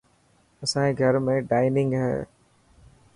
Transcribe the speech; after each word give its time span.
اسائي 0.63 0.91
گهر 0.99 1.15
۾ 1.25 1.35
ڊائنگ 1.49 1.91
هي. 2.01 2.17